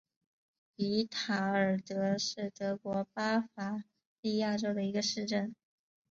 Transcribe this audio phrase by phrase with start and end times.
[0.75, 3.83] 比塔尔德是德国巴伐
[4.21, 5.53] 利亚州的一个市镇。